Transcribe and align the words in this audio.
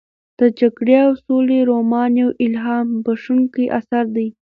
د 0.39 0.41
جګړې 0.59 0.95
او 1.05 1.11
سولې 1.25 1.59
رومان 1.69 2.11
یو 2.21 2.29
الهام 2.45 2.87
بښونکی 3.05 3.65
اثر 3.79 4.05
دی. 4.15 4.27